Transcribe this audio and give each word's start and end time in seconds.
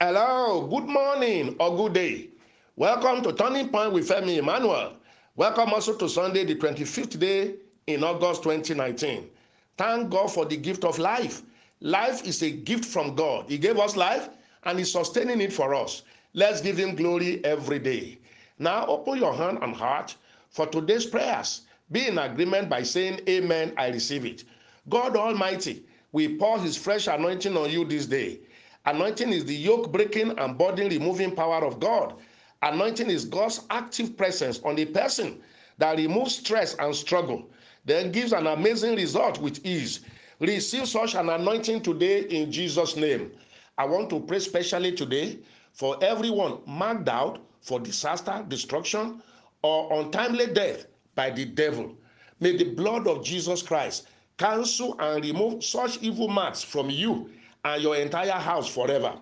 Hello, 0.00 0.66
good 0.66 0.88
morning 0.88 1.54
or 1.60 1.76
good 1.76 1.92
day. 1.92 2.28
Welcome 2.74 3.22
to 3.22 3.32
Turning 3.32 3.68
Point 3.68 3.92
with 3.92 4.08
Femi 4.08 4.38
Emmanuel. 4.38 4.94
Welcome 5.36 5.70
also 5.72 5.94
to 5.96 6.08
Sunday, 6.08 6.44
the 6.44 6.56
25th 6.56 7.16
day 7.20 7.54
in 7.86 8.02
August 8.02 8.42
2019. 8.42 9.30
Thank 9.78 10.10
God 10.10 10.32
for 10.32 10.46
the 10.46 10.56
gift 10.56 10.84
of 10.84 10.98
life. 10.98 11.42
Life 11.80 12.26
is 12.26 12.42
a 12.42 12.50
gift 12.50 12.84
from 12.84 13.14
God. 13.14 13.48
He 13.48 13.56
gave 13.56 13.78
us 13.78 13.94
life 13.94 14.30
and 14.64 14.80
He's 14.80 14.90
sustaining 14.90 15.40
it 15.40 15.52
for 15.52 15.72
us. 15.76 16.02
Let's 16.32 16.60
give 16.60 16.76
Him 16.76 16.96
glory 16.96 17.42
every 17.44 17.78
day. 17.78 18.18
Now, 18.58 18.86
open 18.86 19.18
your 19.18 19.32
hand 19.32 19.60
and 19.62 19.76
heart 19.76 20.16
for 20.50 20.66
today's 20.66 21.06
prayers. 21.06 21.62
Be 21.92 22.08
in 22.08 22.18
agreement 22.18 22.68
by 22.68 22.82
saying, 22.82 23.20
Amen, 23.28 23.72
I 23.76 23.90
receive 23.90 24.24
it. 24.26 24.42
God 24.88 25.16
Almighty, 25.16 25.84
we 26.10 26.36
pour 26.36 26.58
His 26.58 26.76
fresh 26.76 27.06
anointing 27.06 27.56
on 27.56 27.70
you 27.70 27.84
this 27.84 28.06
day. 28.06 28.40
Anointing 28.86 29.32
is 29.32 29.46
the 29.46 29.54
yoke 29.54 29.90
breaking 29.92 30.38
and 30.38 30.58
burden 30.58 30.88
removing 30.88 31.34
power 31.34 31.64
of 31.64 31.80
God. 31.80 32.14
Anointing 32.62 33.08
is 33.10 33.24
God's 33.24 33.64
active 33.70 34.16
presence 34.16 34.60
on 34.62 34.78
a 34.78 34.84
person 34.84 35.40
that 35.78 35.96
removes 35.96 36.36
stress 36.36 36.74
and 36.78 36.94
struggle, 36.94 37.48
then 37.86 38.12
gives 38.12 38.32
an 38.32 38.46
amazing 38.46 38.96
result 38.96 39.40
with 39.40 39.64
ease. 39.64 40.00
Receive 40.38 40.86
such 40.86 41.14
an 41.14 41.30
anointing 41.30 41.80
today 41.82 42.22
in 42.22 42.52
Jesus' 42.52 42.96
name. 42.96 43.32
I 43.78 43.86
want 43.86 44.10
to 44.10 44.20
pray 44.20 44.38
specially 44.38 44.92
today 44.92 45.38
for 45.72 45.96
everyone 46.02 46.58
marked 46.66 47.08
out 47.08 47.38
for 47.60 47.80
disaster, 47.80 48.44
destruction, 48.48 49.22
or 49.62 50.00
untimely 50.00 50.46
death 50.48 50.86
by 51.14 51.30
the 51.30 51.46
devil. 51.46 51.96
May 52.40 52.56
the 52.56 52.74
blood 52.74 53.06
of 53.06 53.24
Jesus 53.24 53.62
Christ 53.62 54.08
cancel 54.36 55.00
and 55.00 55.24
remove 55.24 55.64
such 55.64 56.02
evil 56.02 56.28
marks 56.28 56.62
from 56.62 56.90
you 56.90 57.30
and 57.64 57.82
your 57.82 57.96
entire 57.96 58.32
house 58.32 58.68
forever. 58.68 59.14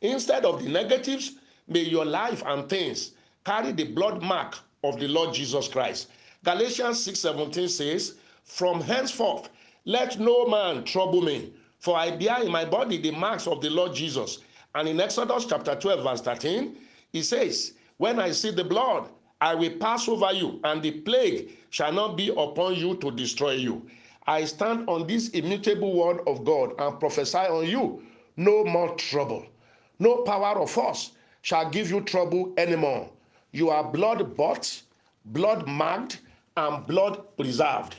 Instead 0.00 0.44
of 0.44 0.62
the 0.62 0.68
negatives, 0.68 1.32
may 1.68 1.80
your 1.80 2.04
life 2.04 2.42
and 2.46 2.68
things 2.68 3.12
carry 3.44 3.72
the 3.72 3.84
blood 3.84 4.22
mark 4.22 4.56
of 4.82 4.98
the 4.98 5.08
Lord 5.08 5.34
Jesus 5.34 5.68
Christ. 5.68 6.08
Galatians 6.44 7.06
6:17 7.06 7.68
says, 7.68 8.14
From 8.44 8.80
henceforth, 8.80 9.50
let 9.84 10.18
no 10.18 10.46
man 10.46 10.84
trouble 10.84 11.20
me, 11.22 11.52
for 11.78 11.96
I 11.96 12.16
bear 12.16 12.42
in 12.42 12.50
my 12.50 12.64
body 12.64 12.98
the 12.98 13.10
marks 13.10 13.46
of 13.46 13.60
the 13.60 13.70
Lord 13.70 13.94
Jesus. 13.94 14.38
And 14.74 14.88
in 14.88 15.00
Exodus 15.00 15.46
chapter 15.46 15.74
12, 15.74 16.02
verse 16.02 16.20
13, 16.22 16.76
he 17.12 17.22
says, 17.22 17.74
When 17.98 18.18
I 18.18 18.30
see 18.30 18.50
the 18.50 18.64
blood, 18.64 19.08
I 19.40 19.54
will 19.54 19.76
pass 19.78 20.08
over 20.08 20.32
you, 20.32 20.60
and 20.64 20.82
the 20.82 20.92
plague 21.00 21.58
shall 21.70 21.92
not 21.92 22.16
be 22.16 22.28
upon 22.28 22.74
you 22.74 22.96
to 22.96 23.10
destroy 23.10 23.52
you. 23.52 23.86
I 24.26 24.44
stand 24.44 24.88
on 24.88 25.06
this 25.06 25.28
immutable 25.30 25.94
word 25.94 26.20
of 26.26 26.44
God 26.44 26.72
and 26.78 27.00
prophesy 27.00 27.38
on 27.38 27.66
you 27.66 28.02
no 28.36 28.64
more 28.64 28.94
trouble. 28.94 29.46
No 29.98 30.22
power 30.22 30.58
of 30.60 30.70
force 30.70 31.12
shall 31.42 31.68
give 31.68 31.90
you 31.90 32.00
trouble 32.00 32.52
anymore. 32.56 33.10
You 33.52 33.70
are 33.70 33.84
blood 33.84 34.36
bought, 34.36 34.82
blood 35.26 35.66
marked, 35.66 36.20
and 36.56 36.86
blood 36.86 37.36
preserved. 37.36 37.96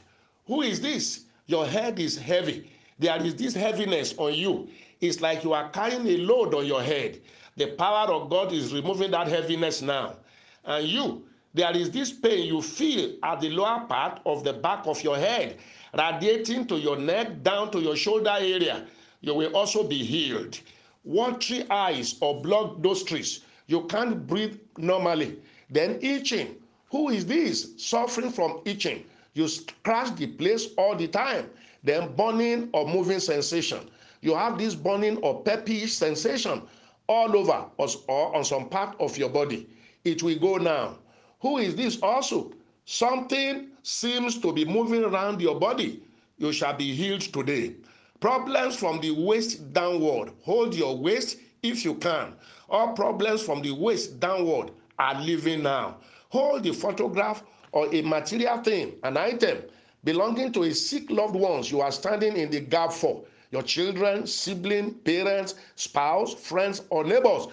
Who 0.47 0.61
is 0.61 0.81
this? 0.81 1.25
Your 1.47 1.65
head 1.65 1.99
is 1.99 2.17
heavy. 2.17 2.71
There 2.99 3.21
is 3.23 3.35
this 3.35 3.53
heaviness 3.53 4.13
on 4.17 4.33
you. 4.33 4.69
It's 4.99 5.21
like 5.21 5.43
you 5.43 5.53
are 5.53 5.69
carrying 5.69 6.07
a 6.07 6.17
load 6.17 6.53
on 6.53 6.65
your 6.65 6.81
head. 6.83 7.19
The 7.57 7.67
power 7.67 8.11
of 8.11 8.29
God 8.29 8.51
is 8.53 8.73
removing 8.73 9.11
that 9.11 9.27
heaviness 9.27 9.81
now. 9.81 10.17
And 10.63 10.87
you, 10.87 11.25
there 11.53 11.75
is 11.75 11.91
this 11.91 12.11
pain 12.11 12.47
you 12.47 12.61
feel 12.61 13.15
at 13.23 13.41
the 13.41 13.49
lower 13.49 13.85
part 13.87 14.21
of 14.25 14.43
the 14.43 14.53
back 14.53 14.87
of 14.87 15.03
your 15.03 15.17
head 15.17 15.57
radiating 15.97 16.67
to 16.67 16.75
your 16.75 16.97
neck 16.97 17.43
down 17.43 17.71
to 17.71 17.79
your 17.79 17.95
shoulder 17.95 18.35
area, 18.39 18.85
you 19.21 19.33
will 19.33 19.55
also 19.55 19.83
be 19.83 20.03
healed. 20.03 20.59
Watery 21.03 21.69
eyes 21.69 22.15
or 22.21 22.41
blocked 22.41 22.79
nostrils, 22.79 23.41
you 23.67 23.85
can't 23.85 24.25
breathe 24.27 24.59
normally. 24.77 25.39
Then 25.69 25.99
itching. 26.01 26.55
Who 26.91 27.09
is 27.09 27.25
this? 27.25 27.73
Suffering 27.77 28.31
from 28.31 28.61
itching. 28.65 29.05
You 29.33 29.47
scratch 29.47 30.15
the 30.17 30.27
place 30.27 30.67
all 30.77 30.95
the 30.95 31.07
time. 31.07 31.49
Then 31.83 32.13
burning 32.15 32.69
or 32.73 32.87
moving 32.87 33.19
sensation. 33.19 33.89
You 34.21 34.35
have 34.35 34.57
this 34.57 34.75
burning 34.75 35.17
or 35.17 35.41
peppy 35.41 35.87
sensation 35.87 36.61
all 37.07 37.35
over 37.35 37.65
or 38.07 38.35
on 38.35 38.43
some 38.43 38.69
part 38.69 38.95
of 38.99 39.17
your 39.17 39.29
body. 39.29 39.67
It 40.03 40.21
will 40.21 40.37
go 40.37 40.57
now. 40.57 40.97
Who 41.39 41.57
is 41.57 41.75
this 41.75 42.01
also? 42.01 42.51
Something 42.91 43.69
seems 43.83 44.37
to 44.39 44.51
be 44.51 44.65
moving 44.65 45.05
around 45.05 45.39
your 45.39 45.57
body. 45.57 46.03
You 46.37 46.51
shall 46.51 46.73
be 46.73 46.93
healed 46.93 47.21
today. 47.21 47.75
Problems 48.19 48.75
from 48.75 48.99
the 48.99 49.11
waist 49.11 49.71
downward. 49.71 50.33
Hold 50.43 50.75
your 50.75 50.97
waist 50.97 51.37
if 51.63 51.85
you 51.85 51.95
can. 51.95 52.33
All 52.69 52.91
problems 52.91 53.43
from 53.43 53.61
the 53.61 53.71
waist 53.71 54.19
downward 54.19 54.71
are 54.99 55.21
leaving 55.21 55.63
now. 55.63 55.99
Hold 56.31 56.63
the 56.63 56.73
photograph 56.73 57.43
or 57.71 57.87
a 57.95 58.01
material 58.01 58.57
thing, 58.57 58.95
an 59.03 59.15
item 59.15 59.59
belonging 60.03 60.51
to 60.51 60.63
a 60.63 60.73
sick 60.73 61.09
loved 61.09 61.35
ones 61.35 61.71
you 61.71 61.79
are 61.79 61.93
standing 61.93 62.35
in 62.35 62.51
the 62.51 62.59
gap 62.59 62.91
for. 62.91 63.23
Your 63.51 63.63
children, 63.63 64.27
sibling, 64.27 64.95
parents, 64.95 65.55
spouse, 65.77 66.33
friends, 66.33 66.81
or 66.89 67.05
neighbors. 67.05 67.47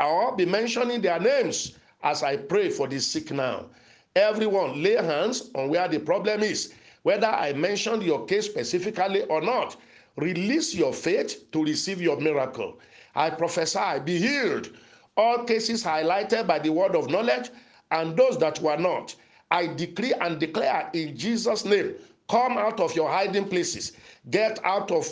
I'll 0.00 0.34
be 0.34 0.46
mentioning 0.46 1.00
their 1.00 1.20
names 1.20 1.78
as 2.02 2.24
I 2.24 2.38
pray 2.38 2.70
for 2.70 2.88
the 2.88 2.98
sick 2.98 3.30
now. 3.30 3.66
Everyone 4.16 4.82
lay 4.82 4.96
hands 4.96 5.50
on 5.54 5.68
where 5.68 5.86
the 5.86 6.00
problem 6.00 6.42
is, 6.42 6.74
whether 7.02 7.28
I 7.28 7.52
mentioned 7.52 8.02
your 8.02 8.26
case 8.26 8.46
specifically 8.46 9.22
or 9.24 9.40
not. 9.40 9.76
Release 10.16 10.74
your 10.74 10.92
faith 10.92 11.50
to 11.52 11.64
receive 11.64 12.02
your 12.02 12.20
miracle. 12.20 12.78
I 13.14 13.30
prophesy, 13.30 14.00
be 14.04 14.18
healed. 14.18 14.70
All 15.16 15.44
cases 15.44 15.84
highlighted 15.84 16.46
by 16.46 16.58
the 16.58 16.70
word 16.70 16.96
of 16.96 17.08
knowledge 17.08 17.50
and 17.90 18.16
those 18.16 18.36
that 18.38 18.60
were 18.60 18.76
not. 18.76 19.14
I 19.50 19.68
decree 19.68 20.12
and 20.20 20.38
declare 20.38 20.90
in 20.92 21.16
Jesus' 21.16 21.64
name 21.64 21.94
come 22.28 22.58
out 22.58 22.80
of 22.80 22.94
your 22.94 23.08
hiding 23.08 23.48
places, 23.48 23.92
get 24.30 24.58
out 24.64 24.90
of 24.90 25.06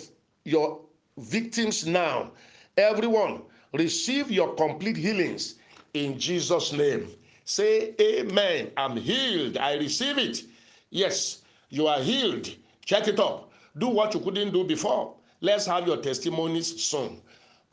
your 0.44 0.80
victims 1.16 1.86
now. 1.86 2.30
Everyone, 2.76 3.42
receive 3.72 4.30
your 4.30 4.54
complete 4.54 4.96
healings 4.96 5.56
in 5.94 6.18
Jesus' 6.18 6.72
name. 6.72 7.08
Say 7.48 7.94
amen. 7.98 8.72
I'm 8.76 8.94
healed. 8.98 9.56
I 9.56 9.76
receive 9.76 10.18
it. 10.18 10.42
Yes, 10.90 11.40
you 11.70 11.86
are 11.86 11.98
healed. 11.98 12.54
Check 12.84 13.08
it 13.08 13.18
up. 13.18 13.50
Do 13.78 13.88
what 13.88 14.12
you 14.12 14.20
couldn't 14.20 14.52
do 14.52 14.64
before. 14.64 15.14
Let's 15.40 15.64
have 15.64 15.86
your 15.86 15.96
testimonies 15.96 16.82
soon. 16.82 17.22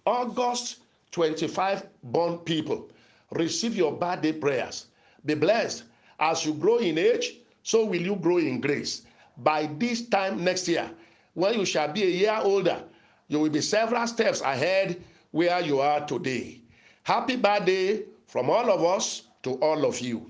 August 0.05 0.77
25 1.11 1.87
born 2.03 2.37
people, 2.37 2.89
receive 3.31 3.75
your 3.75 3.91
birthday 3.91 4.31
prayers. 4.31 4.85
Be 5.25 5.33
blessed. 5.33 5.83
As 6.21 6.45
you 6.45 6.53
grow 6.53 6.77
in 6.77 6.97
age, 6.97 7.39
so 7.61 7.83
will 7.83 8.01
you 8.01 8.15
grow 8.15 8.37
in 8.37 8.61
grace. 8.61 9.01
By 9.39 9.65
this 9.77 10.07
time 10.07 10.41
next 10.41 10.69
year, 10.69 10.89
when 11.33 11.59
you 11.59 11.65
shall 11.65 11.91
be 11.91 12.03
a 12.03 12.07
year 12.23 12.39
older, 12.41 12.81
you 13.27 13.41
will 13.41 13.49
be 13.49 13.59
several 13.59 14.07
steps 14.07 14.39
ahead 14.39 15.03
where 15.31 15.59
you 15.59 15.81
are 15.81 16.05
today. 16.05 16.61
Happy 17.03 17.35
birthday 17.35 18.03
from 18.25 18.49
all 18.49 18.71
of 18.71 18.81
us 18.81 19.23
to 19.45 19.53
all 19.61 19.85
of 19.85 19.99
you. 19.99 20.29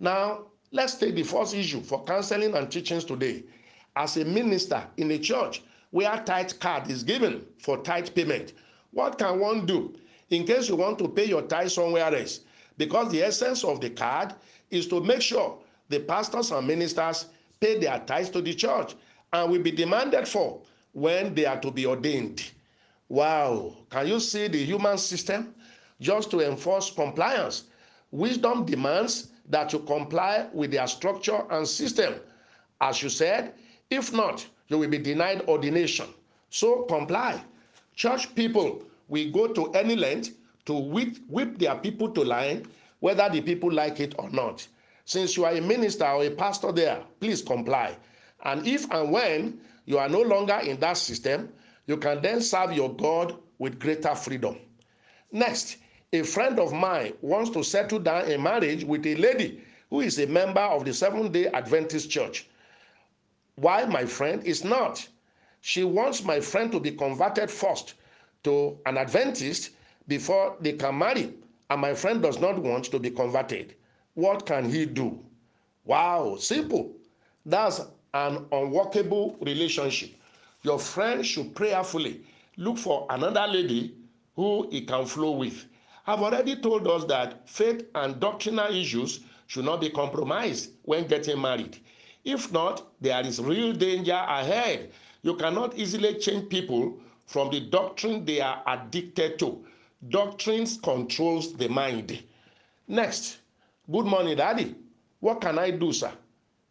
Now, 0.00 0.46
let's 0.72 0.96
take 0.96 1.14
the 1.14 1.22
first 1.22 1.54
issue 1.54 1.80
for 1.80 2.04
counseling 2.04 2.54
and 2.56 2.70
teachings 2.70 3.04
today. 3.04 3.44
As 3.94 4.16
a 4.16 4.24
minister 4.24 4.82
in 4.96 5.12
a 5.12 5.18
church 5.18 5.62
where 5.92 6.14
tithe 6.24 6.52
card 6.58 6.90
is 6.90 7.04
given 7.04 7.46
for 7.58 7.78
tithe 7.78 8.12
payment, 8.14 8.52
what 8.90 9.18
can 9.18 9.38
one 9.38 9.66
do 9.66 9.94
in 10.30 10.44
case 10.44 10.68
you 10.68 10.74
want 10.74 10.98
to 10.98 11.08
pay 11.08 11.24
your 11.26 11.42
tithe 11.42 11.70
somewhere 11.70 12.12
else? 12.12 12.40
Because 12.76 13.10
the 13.12 13.22
essence 13.22 13.62
of 13.62 13.80
the 13.80 13.88
card 13.90 14.34
is 14.70 14.88
to 14.88 15.00
make 15.00 15.22
sure 15.22 15.58
the 15.88 16.00
pastors 16.00 16.50
and 16.50 16.66
ministers 16.66 17.26
pay 17.60 17.78
their 17.78 18.00
tithes 18.00 18.30
to 18.30 18.42
the 18.42 18.52
church 18.52 18.96
and 19.32 19.50
will 19.50 19.62
be 19.62 19.70
demanded 19.70 20.26
for 20.26 20.60
when 20.92 21.34
they 21.34 21.46
are 21.46 21.60
to 21.60 21.70
be 21.70 21.86
ordained. 21.86 22.50
Wow, 23.08 23.76
can 23.90 24.08
you 24.08 24.18
see 24.18 24.48
the 24.48 24.64
human 24.64 24.98
system? 24.98 25.54
Just 26.00 26.32
to 26.32 26.40
enforce 26.40 26.90
compliance 26.90 27.64
Wisdom 28.16 28.64
demands 28.64 29.28
that 29.50 29.74
you 29.74 29.80
comply 29.80 30.48
with 30.54 30.70
their 30.70 30.86
structure 30.86 31.44
and 31.50 31.68
system. 31.68 32.14
As 32.80 33.02
you 33.02 33.10
said, 33.10 33.52
if 33.90 34.10
not, 34.10 34.46
you 34.68 34.78
will 34.78 34.88
be 34.88 34.96
denied 34.96 35.42
ordination. 35.48 36.06
So 36.48 36.84
comply. 36.84 37.44
Church 37.94 38.34
people 38.34 38.82
will 39.08 39.30
go 39.30 39.48
to 39.48 39.70
any 39.72 39.96
length 39.96 40.30
to 40.64 40.72
whip, 40.72 41.18
whip 41.28 41.58
their 41.58 41.74
people 41.76 42.08
to 42.12 42.24
line, 42.24 42.64
whether 43.00 43.28
the 43.28 43.42
people 43.42 43.70
like 43.70 44.00
it 44.00 44.14
or 44.18 44.30
not. 44.30 44.66
Since 45.04 45.36
you 45.36 45.44
are 45.44 45.52
a 45.52 45.60
minister 45.60 46.06
or 46.06 46.24
a 46.24 46.30
pastor 46.30 46.72
there, 46.72 47.02
please 47.20 47.42
comply. 47.42 47.98
And 48.44 48.66
if 48.66 48.90
and 48.90 49.12
when 49.12 49.60
you 49.84 49.98
are 49.98 50.08
no 50.08 50.22
longer 50.22 50.58
in 50.64 50.80
that 50.80 50.96
system, 50.96 51.52
you 51.86 51.98
can 51.98 52.22
then 52.22 52.40
serve 52.40 52.72
your 52.72 52.94
God 52.96 53.36
with 53.58 53.78
greater 53.78 54.14
freedom. 54.14 54.56
Next, 55.32 55.76
a 56.16 56.24
friend 56.24 56.58
of 56.58 56.72
mine 56.72 57.12
wants 57.20 57.50
to 57.50 57.62
settle 57.62 57.98
down 57.98 58.30
in 58.30 58.42
marriage 58.42 58.84
with 58.84 59.06
a 59.06 59.14
lady 59.16 59.62
who 59.90 60.00
is 60.00 60.18
a 60.18 60.26
member 60.26 60.60
of 60.60 60.84
the 60.84 60.92
Seventh 60.92 61.32
day 61.32 61.46
Adventist 61.48 62.10
Church. 62.10 62.46
Why 63.56 63.84
my 63.84 64.04
friend 64.04 64.42
is 64.44 64.64
not? 64.64 65.06
She 65.60 65.84
wants 65.84 66.24
my 66.24 66.40
friend 66.40 66.70
to 66.72 66.80
be 66.80 66.92
converted 66.92 67.50
first 67.50 67.94
to 68.44 68.78
an 68.86 68.98
Adventist 68.98 69.70
before 70.08 70.56
they 70.60 70.72
can 70.74 70.98
marry, 70.98 71.34
and 71.70 71.80
my 71.80 71.94
friend 71.94 72.22
does 72.22 72.38
not 72.38 72.58
want 72.58 72.84
to 72.86 72.98
be 72.98 73.10
converted. 73.10 73.74
What 74.14 74.46
can 74.46 74.68
he 74.70 74.86
do? 74.86 75.18
Wow, 75.84 76.36
simple. 76.38 76.92
That's 77.44 77.80
an 78.14 78.46
unworkable 78.52 79.36
relationship. 79.40 80.10
Your 80.62 80.78
friend 80.78 81.24
should 81.24 81.54
prayerfully 81.54 82.22
look 82.56 82.78
for 82.78 83.06
another 83.10 83.46
lady 83.46 83.94
who 84.34 84.68
he 84.70 84.82
can 84.82 85.06
flow 85.06 85.32
with. 85.32 85.64
I've 86.08 86.22
already 86.22 86.56
told 86.56 86.86
us 86.86 87.04
that 87.06 87.48
faith 87.48 87.86
and 87.94 88.20
doctrinal 88.20 88.72
issues 88.72 89.20
should 89.48 89.64
not 89.64 89.80
be 89.80 89.90
compromised 89.90 90.70
when 90.82 91.06
getting 91.08 91.40
married. 91.40 91.78
If 92.24 92.52
not, 92.52 92.86
there 93.00 93.24
is 93.26 93.40
real 93.40 93.72
danger 93.72 94.12
ahead. 94.14 94.92
You 95.22 95.34
cannot 95.34 95.76
easily 95.76 96.14
change 96.18 96.48
people 96.48 96.98
from 97.26 97.50
the 97.50 97.60
doctrine 97.60 98.24
they 98.24 98.40
are 98.40 98.62
addicted 98.66 99.38
to. 99.40 99.64
Doctrines 100.08 100.78
controls 100.80 101.54
the 101.54 101.68
mind. 101.68 102.22
Next, 102.86 103.38
good 103.90 104.06
morning, 104.06 104.36
daddy. 104.36 104.76
What 105.18 105.40
can 105.40 105.58
I 105.58 105.72
do, 105.72 105.92
sir? 105.92 106.12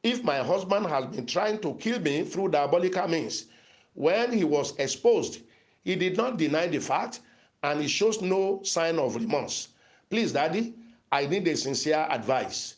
If 0.01 0.23
my 0.23 0.37
husband 0.37 0.85
has 0.85 1.07
been 1.07 1.25
trying 1.25 1.59
to 1.59 1.73
kill 1.73 1.99
me 1.99 2.23
through 2.23 2.49
diabolical 2.49 3.07
means, 3.09 3.47
when 3.95 4.31
he 4.31 4.45
was 4.45 4.77
exposed, 4.77 5.41
he 5.83 5.95
did 5.95 6.15
not 6.15 6.37
deny 6.37 6.67
the 6.67 6.79
fact 6.79 7.19
and 7.65 7.81
he 7.81 7.87
shows 7.87 8.21
no 8.21 8.61
sign 8.63 8.99
of 8.99 9.15
remorse. 9.15 9.69
Please, 10.09 10.31
daddy, 10.31 10.73
I 11.11 11.25
need 11.25 11.47
a 11.47 11.57
sincere 11.57 12.07
advice. 12.09 12.75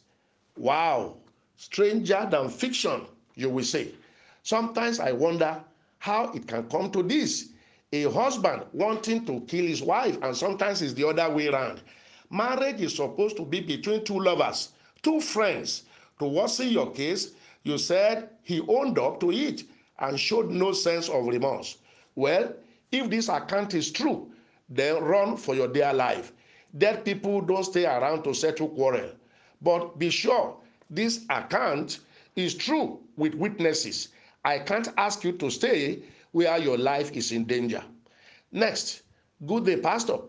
Wow, 0.55 1.17
stranger 1.57 2.27
than 2.31 2.49
fiction, 2.49 3.01
you 3.35 3.49
will 3.49 3.63
say. 3.63 3.89
Sometimes 4.43 4.99
I 4.99 5.11
wonder 5.11 5.61
how 5.99 6.31
it 6.31 6.47
can 6.47 6.69
come 6.69 6.89
to 6.91 7.03
this. 7.03 7.49
A 7.93 8.03
husband 8.03 8.63
wanting 8.73 9.25
to 9.25 9.41
kill 9.41 9.65
his 9.65 9.81
wife, 9.81 10.17
and 10.21 10.35
sometimes 10.35 10.81
it's 10.81 10.93
the 10.93 11.07
other 11.07 11.29
way 11.33 11.47
around. 11.47 11.81
Marriage 12.29 12.81
is 12.81 12.95
supposed 12.95 13.37
to 13.37 13.45
be 13.45 13.59
between 13.61 14.03
two 14.03 14.19
lovers, 14.19 14.69
two 15.01 15.19
friends. 15.21 15.83
To 16.19 16.25
worsen 16.27 16.69
your 16.69 16.91
case, 16.91 17.33
you 17.63 17.77
said 17.77 18.29
he 18.43 18.61
owned 18.67 18.99
up 18.99 19.19
to 19.19 19.31
it 19.31 19.63
and 19.99 20.19
showed 20.19 20.49
no 20.49 20.71
sense 20.71 21.09
of 21.09 21.27
remorse. 21.27 21.77
Well, 22.15 22.53
if 22.91 23.09
this 23.09 23.29
account 23.29 23.73
is 23.73 23.91
true, 23.91 24.31
then 24.69 25.03
run 25.03 25.37
for 25.37 25.55
your 25.55 25.67
dear 25.67 25.93
life. 25.93 26.33
Dead 26.77 27.05
people 27.05 27.41
don't 27.41 27.63
stay 27.63 27.85
around 27.85 28.23
to 28.23 28.33
settle 28.33 28.69
quarrel. 28.69 29.11
But 29.61 29.97
be 29.97 30.09
sure 30.09 30.57
this 30.89 31.25
account 31.29 31.99
is 32.35 32.53
true 32.53 32.99
with 33.15 33.33
witnesses. 33.33 34.09
I 34.45 34.59
can't 34.59 34.87
ask 34.97 35.23
you 35.23 35.31
to 35.33 35.49
stay 35.49 36.03
where 36.31 36.57
your 36.57 36.77
life 36.77 37.11
is 37.13 37.31
in 37.31 37.45
danger. 37.45 37.83
Next, 38.51 39.01
good 39.45 39.65
day, 39.65 39.77
Pastor. 39.77 40.19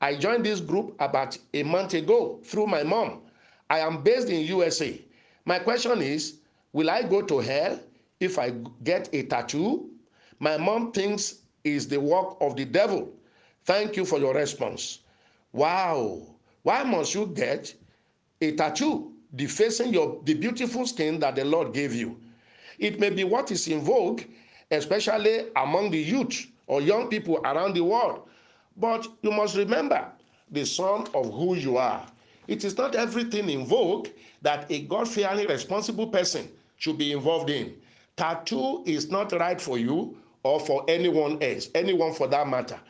I 0.00 0.16
joined 0.16 0.46
this 0.46 0.60
group 0.60 0.94
about 1.00 1.36
a 1.54 1.62
month 1.62 1.94
ago 1.94 2.40
through 2.44 2.66
my 2.66 2.82
mom. 2.82 3.22
I 3.68 3.80
am 3.80 4.02
based 4.02 4.28
in 4.28 4.46
USA. 4.46 5.00
My 5.44 5.58
question 5.58 6.00
is, 6.00 6.38
will 6.72 6.88
I 6.90 7.02
go 7.02 7.22
to 7.22 7.38
hell 7.38 7.78
if 8.20 8.38
I 8.38 8.50
get 8.84 9.08
a 9.12 9.24
tattoo? 9.24 9.90
My 10.38 10.56
mom 10.56 10.92
thinks 10.92 11.42
is 11.64 11.88
the 11.88 12.00
work 12.00 12.36
of 12.40 12.56
the 12.56 12.64
devil. 12.64 13.12
Thank 13.68 13.96
you 13.96 14.06
for 14.06 14.18
your 14.18 14.32
response. 14.32 15.00
Wow. 15.52 16.22
Why 16.62 16.84
must 16.84 17.14
you 17.14 17.26
get 17.26 17.74
a 18.40 18.52
tattoo 18.52 19.12
defacing 19.36 19.92
your 19.92 20.22
the 20.24 20.32
beautiful 20.32 20.86
skin 20.86 21.20
that 21.20 21.36
the 21.36 21.44
Lord 21.44 21.74
gave 21.74 21.92
you? 21.92 22.18
It 22.78 22.98
may 22.98 23.10
be 23.10 23.24
what 23.24 23.50
is 23.50 23.68
in 23.68 23.82
vogue, 23.82 24.22
especially 24.70 25.50
among 25.54 25.90
the 25.90 25.98
youth 25.98 26.46
or 26.66 26.80
young 26.80 27.08
people 27.10 27.42
around 27.44 27.74
the 27.74 27.84
world. 27.84 28.26
But 28.74 29.06
you 29.20 29.32
must 29.32 29.54
remember 29.54 30.12
the 30.50 30.64
son 30.64 31.06
of 31.12 31.30
who 31.30 31.54
you 31.54 31.76
are. 31.76 32.06
It 32.46 32.64
is 32.64 32.74
not 32.78 32.94
everything 32.94 33.50
in 33.50 33.66
vogue 33.66 34.08
that 34.40 34.64
a 34.70 34.80
God 34.84 35.06
fearing, 35.06 35.46
responsible 35.46 36.06
person 36.06 36.48
should 36.78 36.96
be 36.96 37.12
involved 37.12 37.50
in. 37.50 37.74
Tattoo 38.16 38.82
is 38.86 39.10
not 39.10 39.30
right 39.32 39.60
for 39.60 39.76
you 39.76 40.16
or 40.42 40.58
for 40.58 40.86
anyone 40.88 41.36
else, 41.42 41.68
anyone 41.74 42.14
for 42.14 42.28
that 42.28 42.48
matter. 42.48 42.80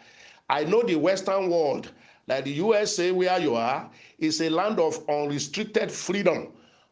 I 0.48 0.64
know 0.64 0.82
the 0.82 0.96
Western 0.96 1.50
world, 1.50 1.92
like 2.26 2.44
the 2.44 2.52
USA, 2.52 3.10
where 3.10 3.38
you 3.38 3.54
are, 3.54 3.90
is 4.18 4.40
a 4.40 4.48
land 4.48 4.80
of 4.80 5.02
unrestricted 5.08 5.92
freedom. 5.92 6.48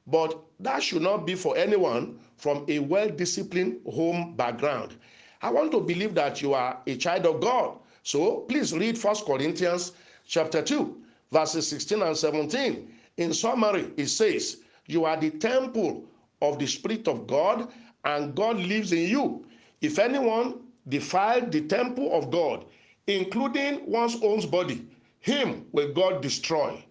But 0.07 0.39
that 0.61 0.83
should 0.83 1.03
not 1.03 1.27
be 1.27 1.35
for 1.35 1.57
anyone 1.57 2.19
from 2.37 2.65
a 2.69 2.79
well 2.79 3.09
disciplined 3.09 3.81
home 3.91 4.35
background. 4.37 4.97
I 5.43 5.51
want 5.51 5.73
to 5.73 5.81
believe 5.81 6.15
that 6.15 6.43
you 6.43 6.55
are 6.55 6.81
a 6.87 6.97
child 6.97 7.27
of 7.27 7.41
God. 7.41 7.79
So 8.03 8.41
please 8.49 8.73
read 8.73 9.03
1 9.03 9.17
Corinthians 9.27 9.93
chapter 10.27 10.63
2, 10.63 11.03
verses 11.33 11.69
16 11.69 12.03
and 12.03 12.17
17. 12.17 12.89
In 13.17 13.33
summary, 13.33 13.91
it 13.97 14.07
says, 14.07 14.59
You 14.87 15.05
are 15.05 15.17
the 15.17 15.31
temple 15.31 16.05
of 16.43 16.59
the 16.59 16.67
Spirit 16.67 17.09
of 17.09 17.27
God, 17.27 17.69
and 18.05 18.35
God 18.35 18.59
lives 18.59 18.93
in 18.93 19.09
you. 19.09 19.47
If 19.81 19.99
anyone 19.99 20.61
defile 20.89 21.45
the 21.47 21.63
temple 21.63 22.13
of 22.13 22.31
God, 22.31 22.65
including 23.07 23.85
one's 23.91 24.17
own 24.23 24.49
body, 24.51 24.87
him 25.21 25.67
will 25.73 25.93
God 25.93 26.23
destroy. 26.23 26.85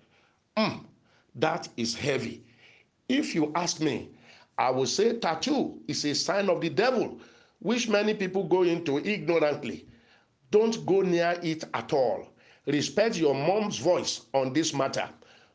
Mm, 0.57 0.83
that 1.35 1.67
is 1.77 1.95
heavy. 1.95 2.43
If 3.09 3.35
you 3.35 3.51
ask 3.55 3.79
me, 3.81 4.09
I 4.57 4.69
will 4.71 4.85
say 4.85 5.17
tattoo 5.17 5.79
is 5.87 6.05
a 6.05 6.15
sign 6.15 6.49
of 6.49 6.61
the 6.61 6.69
devil, 6.69 7.19
which 7.59 7.89
many 7.89 8.13
people 8.13 8.43
go 8.43 8.63
into 8.63 8.99
ignorantly. 8.99 9.85
Don't 10.51 10.85
go 10.85 11.01
near 11.01 11.37
it 11.43 11.63
at 11.73 11.91
all. 11.93 12.29
Respect 12.65 13.17
your 13.17 13.35
mom's 13.35 13.77
voice 13.77 14.21
on 14.33 14.53
this 14.53 14.73
matter. 14.73 15.09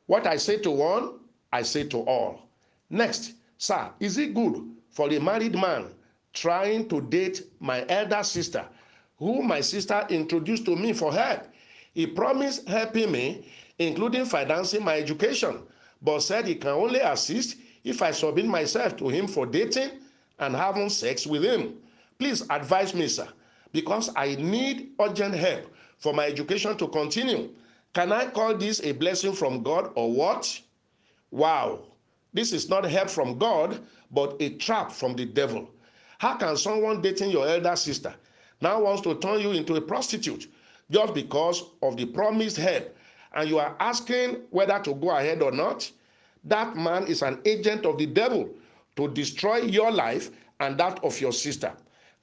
What 0.07 0.27
I 0.27 0.37
say 0.37 0.59
to 0.59 0.71
one, 0.71 1.19
I 1.53 1.63
say 1.63 1.85
to 1.89 1.99
all. 1.99 2.43
Next, 2.91 3.35
sir, 3.59 3.91
is 4.01 4.19
it 4.19 4.35
good 4.35 4.71
for 4.91 5.09
a 5.13 5.19
married 5.19 5.55
man 5.55 5.87
trying 6.33 6.89
to 6.89 7.01
date 7.01 7.43
my 7.59 7.85
elder 7.89 8.23
sister, 8.23 8.65
who 9.21 9.43
my 9.43 9.61
sister 9.61 10.05
introduced 10.09 10.65
to 10.65 10.75
me 10.75 10.93
for 10.93 11.13
help. 11.13 11.43
He 11.95 12.07
promised 12.07 12.67
helping 12.67 13.13
me, 13.13 13.47
including 13.79 14.25
financing 14.25 14.83
my 14.83 14.97
education, 14.97 15.63
but 16.03 16.21
said 16.21 16.47
he 16.47 16.55
can 16.55 16.71
only 16.71 17.01
assist 17.01 17.59
if 17.85 18.03
I 18.03 18.11
submit 18.11 18.47
myself 18.47 18.97
to 18.97 19.09
him 19.09 19.29
for 19.29 19.47
dating 19.47 19.91
and 20.39 20.57
having 20.57 20.89
sex 20.89 21.27
with 21.27 21.45
him. 21.45 21.75
Please 22.19 22.43
advise 22.49 22.95
me, 22.95 23.09
sir, 23.09 23.29
because 23.73 24.11
I 24.17 24.37
need 24.37 24.93
urgent 24.99 25.35
help 25.35 25.71
for 25.99 26.15
my 26.15 26.27
education 26.27 26.77
to 26.79 26.89
continue. 26.89 27.51
Can 27.93 28.13
I 28.13 28.27
call 28.27 28.57
this 28.57 28.81
a 28.83 28.93
blessing 28.93 29.35
from 29.35 29.63
God 29.63 29.93
or 29.97 30.11
what? 30.11 30.61
Wow, 31.31 31.81
this 32.33 32.53
is 32.53 32.71
not 32.71 32.85
help 32.85 33.11
from 33.11 33.39
God, 33.39 33.81
but 34.11 34.37
a 34.41 34.51
trap 34.57 34.91
from 34.93 35.15
the 35.15 35.27
devil. 35.27 35.71
How 36.19 36.37
can 36.37 36.57
someone 36.57 37.03
dating 37.03 37.31
your 37.31 37.47
elder 37.47 37.77
sister 37.77 38.15
now 38.61 38.81
wants 38.81 39.03
to 39.03 39.15
turn 39.17 39.41
you 39.41 39.53
into 39.53 39.75
a 39.77 39.81
prostitute 39.81 40.49
just 40.91 41.15
because 41.15 41.65
of 41.83 41.97
the 41.97 42.07
promised 42.07 42.57
help 42.57 42.95
and 43.35 43.49
you 43.49 43.59
are 43.59 43.77
asking 43.81 44.43
whether 44.51 44.79
to 44.81 44.95
go 44.95 45.11
ahead 45.11 45.43
or 45.43 45.53
not? 45.53 45.91
That 46.45 46.77
man 46.77 47.07
is 47.07 47.23
an 47.23 47.41
agent 47.45 47.87
of 47.87 47.99
the 47.99 48.07
devil 48.07 48.49
to 48.97 49.09
destroy 49.09 49.59
your 49.59 49.91
life 49.91 50.31
and 50.61 50.79
that 50.79 51.03
of 51.05 51.21
your 51.21 51.33
sister. 51.33 51.73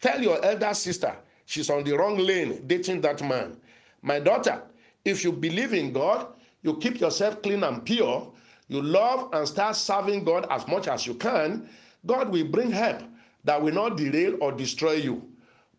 Tell 0.01 0.21
your 0.21 0.43
elder 0.43 0.73
sister 0.73 1.15
she's 1.45 1.69
on 1.69 1.83
the 1.83 1.97
wrong 1.97 2.17
lane 2.17 2.65
dating 2.67 3.01
that 3.01 3.21
man. 3.23 3.57
My 4.01 4.19
daughter, 4.19 4.61
if 5.05 5.23
you 5.23 5.31
believe 5.31 5.73
in 5.73 5.91
God, 5.93 6.27
you 6.61 6.77
keep 6.77 6.99
yourself 6.99 7.41
clean 7.41 7.63
and 7.63 7.83
pure, 7.85 8.31
you 8.67 8.81
love 8.81 9.29
and 9.33 9.47
start 9.47 9.75
serving 9.75 10.23
God 10.23 10.45
as 10.49 10.67
much 10.67 10.87
as 10.87 11.07
you 11.07 11.13
can, 11.13 11.69
God 12.05 12.29
will 12.29 12.45
bring 12.47 12.71
help 12.71 13.01
that 13.43 13.61
will 13.61 13.73
not 13.73 13.97
derail 13.97 14.37
or 14.41 14.51
destroy 14.51 14.93
you. 14.93 15.21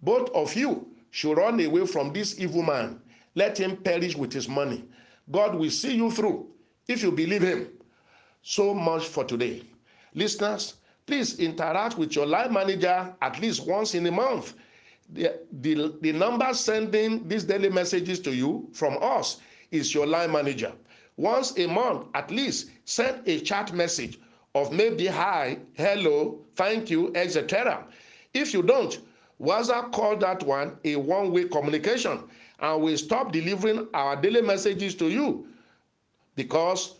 Both 0.02 0.30
of 0.30 0.54
you 0.54 0.88
should 1.10 1.36
run 1.36 1.60
away 1.60 1.86
from 1.86 2.12
this 2.12 2.38
evil 2.38 2.62
man. 2.62 3.00
Let 3.34 3.58
him 3.58 3.76
perish 3.76 4.16
with 4.16 4.32
his 4.32 4.48
money. 4.48 4.84
God 5.30 5.54
will 5.54 5.70
see 5.70 5.94
you 5.94 6.10
through 6.10 6.48
if 6.86 7.02
you 7.02 7.12
believe 7.12 7.42
him. 7.42 7.68
So 8.42 8.74
much 8.74 9.06
for 9.06 9.24
today. 9.24 9.62
Listeners, 10.14 10.74
please 11.06 11.38
interact 11.38 11.98
with 11.98 12.14
your 12.16 12.26
life 12.26 12.50
manager 12.50 13.14
at 13.20 13.40
least 13.40 13.66
once 13.66 13.94
in 13.94 14.06
a 14.06 14.10
month. 14.12 14.54
The, 15.10 15.40
the, 15.60 15.96
the 16.00 16.12
number 16.12 16.52
sending 16.54 17.26
these 17.26 17.44
daily 17.44 17.70
messages 17.70 18.20
to 18.20 18.34
you 18.34 18.68
from 18.72 18.98
us 19.00 19.40
is 19.70 19.94
your 19.94 20.06
line 20.06 20.32
manager. 20.32 20.72
Once 21.16 21.58
a 21.58 21.66
month, 21.66 22.06
at 22.14 22.30
least, 22.30 22.70
send 22.84 23.26
a 23.26 23.40
chat 23.40 23.72
message 23.72 24.18
of 24.54 24.72
maybe 24.72 25.06
hi, 25.06 25.58
hello, 25.74 26.40
thank 26.54 26.90
you, 26.90 27.12
etc. 27.14 27.84
If 28.34 28.52
you 28.54 28.62
don't, 28.62 29.00
WhatsApp 29.40 29.92
call 29.92 30.16
that 30.16 30.42
one 30.42 30.78
a 30.84 30.96
one-way 30.96 31.44
communication 31.44 32.24
and 32.60 32.82
we 32.82 32.96
stop 32.96 33.32
delivering 33.32 33.86
our 33.94 34.16
daily 34.20 34.42
messages 34.42 34.94
to 34.96 35.08
you 35.08 35.46
because 36.34 36.96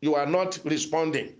you 0.00 0.14
are 0.14 0.26
not 0.26 0.58
responding. 0.64 1.34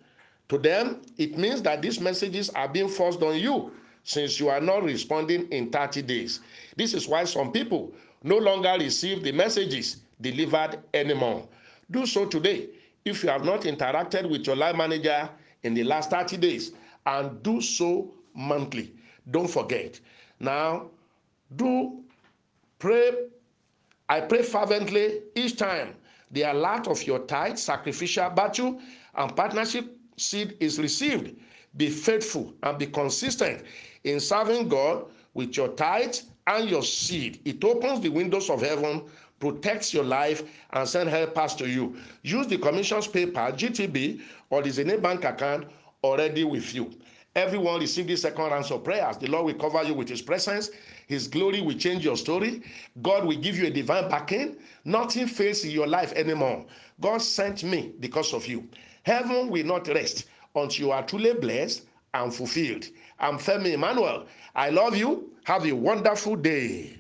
To 0.49 0.59
them, 0.59 1.03
it 1.19 1.37
means 1.37 1.63
that 1.63 1.83
these 1.83 2.01
messages 2.01 2.51
are 2.51 2.69
being 2.69 2.89
forced 2.89 3.23
on 3.23 3.37
you 3.39 3.73
since 4.05 4.39
you 4.39 4.49
are 4.49 4.61
not 4.61 4.85
responding 4.85 5.49
in 5.49 5.71
30 5.71 6.03
days. 6.03 6.41
This 6.77 6.95
is 6.95 7.09
why 7.09 7.25
some 7.25 7.51
people 7.51 7.93
no 8.23 8.37
longer 8.39 8.77
receive 8.79 9.25
the 9.25 9.33
messages 9.33 9.97
delivered 10.21 10.79
anymore. 10.95 11.49
Do 11.91 12.07
so 12.07 12.27
today 12.27 12.69
if 13.05 13.23
you 13.23 13.31
have 13.31 13.45
not 13.45 13.63
interacted 13.63 14.29
with 14.29 14.47
your 14.47 14.57
life 14.57 14.77
manager 14.77 15.29
in 15.63 15.75
the 15.75 15.85
last 15.85 16.11
30 16.11 16.37
days 16.37 16.73
and 17.07 17.43
do 17.43 17.61
so 17.61 18.13
monthly. 18.35 18.93
Don't 19.31 19.49
forget. 19.51 19.99
Now, 20.41 20.91
do 21.55 22.03
pray. 22.79 23.29
I 24.09 24.21
pray 24.21 24.43
fervently 24.43 25.23
each 25.35 25.57
time 25.57 25.95
the 26.31 26.43
alert 26.43 26.87
of 26.89 27.03
your 27.05 27.21
tithe, 27.21 27.57
sacrificial 27.59 28.31
battle, 28.31 28.81
and 29.15 29.35
partnership 29.35 29.97
seed 30.17 30.57
is 30.61 30.79
received. 30.79 31.37
Be 31.77 31.91
faithful 31.91 32.55
and 32.63 32.79
be 32.79 32.87
consistent 32.87 33.63
in 34.05 34.21
serving 34.21 34.69
God 34.69 35.07
with 35.35 35.57
your 35.57 35.69
tithe 35.69 36.17
and 36.47 36.69
your 36.71 36.83
seed. 36.83 37.41
It 37.45 37.63
opens 37.65 38.01
the 38.01 38.09
windows 38.09 38.49
of 38.49 38.63
heaven, 38.63 39.05
protects 39.41 39.93
your 39.93 40.05
life, 40.05 40.43
and 40.71 40.89
send 40.89 41.11
helpers 41.11 41.55
to 41.57 41.69
you. 41.69 41.97
Use 42.23 42.47
the 42.47 42.59
commission's 42.59 43.07
paper, 43.07 43.53
GTB, 43.53 44.21
or 44.51 44.63
the 44.63 44.71
Zenith 44.71 45.03
Bank 45.03 45.25
account 45.25 45.67
already 46.03 46.45
with 46.45 46.75
you. 46.75 46.93
Everyone 47.37 47.81
receive 47.81 48.07
this 48.07 48.23
second 48.23 48.45
round 48.47 48.65
of 48.73 48.83
prayers. 48.83 49.19
The 49.19 49.27
Lord 49.27 49.45
will 49.45 49.55
cover 49.55 49.83
you 49.85 49.93
with 49.93 50.09
His 50.09 50.23
presence. 50.23 50.71
His 51.07 51.29
glory 51.29 51.61
will 51.61 51.77
change 51.77 52.03
your 52.03 52.17
story. 52.17 52.63
God 53.03 53.27
will 53.27 53.37
give 53.37 53.59
you 53.59 53.67
a 53.67 53.71
divine 53.71 54.09
backing. 54.09 54.57
Nothing 54.87 55.27
fails 55.27 55.63
in 55.63 55.71
your 55.71 55.87
life 55.87 56.15
anymore. 56.15 56.65
God 56.99 57.19
sent 57.19 57.63
me 57.63 57.93
because 58.01 58.33
of 58.33 58.47
you. 58.47 58.67
Heaven 59.03 59.51
will 59.51 59.67
not 59.67 59.87
rest 59.89 60.25
until 60.55 60.87
you 60.87 60.93
are 60.93 61.05
truly 61.05 61.35
blessed 61.35 61.83
and 62.15 62.35
fulfilled. 62.35 62.87
I'm 63.21 63.37
Femi 63.39 63.75
Emmanuel. 63.75 64.27
I 64.55 64.71
love 64.71 64.97
you. 64.97 65.31
Have 65.45 65.67
a 65.67 65.73
wonderful 65.73 66.37
day. 66.37 66.95